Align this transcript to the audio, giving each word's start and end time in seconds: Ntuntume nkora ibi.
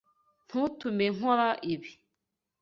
Ntuntume 0.45 1.05
nkora 1.15 1.49
ibi. 1.73 1.91